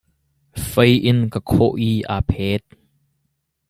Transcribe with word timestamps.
Fei 0.69 0.93
in 1.09 1.19
an 1.31 1.43
khawh 1.49 1.75
i 1.89 1.91
aa 2.13 2.19
phet. 2.29 2.65